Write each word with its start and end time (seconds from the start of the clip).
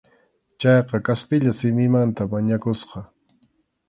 Chayqa 0.59 0.99
kastilla 1.07 1.53
simimanta 1.59 2.21
mañakusqa. 2.31 2.99